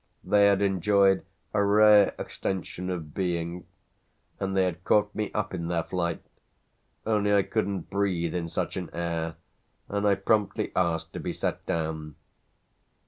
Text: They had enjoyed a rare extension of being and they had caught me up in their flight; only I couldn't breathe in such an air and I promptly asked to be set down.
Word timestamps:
They 0.23 0.47
had 0.47 0.63
enjoyed 0.63 1.23
a 1.53 1.63
rare 1.63 2.15
extension 2.17 2.89
of 2.89 3.13
being 3.13 3.67
and 4.39 4.57
they 4.57 4.63
had 4.63 4.83
caught 4.83 5.13
me 5.13 5.31
up 5.31 5.53
in 5.53 5.67
their 5.67 5.83
flight; 5.83 6.23
only 7.05 7.31
I 7.35 7.43
couldn't 7.43 7.91
breathe 7.91 8.33
in 8.33 8.49
such 8.49 8.77
an 8.77 8.89
air 8.93 9.35
and 9.87 10.07
I 10.07 10.15
promptly 10.15 10.71
asked 10.75 11.13
to 11.13 11.19
be 11.19 11.33
set 11.33 11.63
down. 11.67 12.15